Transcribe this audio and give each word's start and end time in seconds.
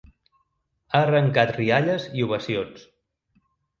Ha 0.95 1.01
arrencat 1.09 1.53
rialles 1.57 2.07
i 2.21 2.27
ovacions. 2.29 2.87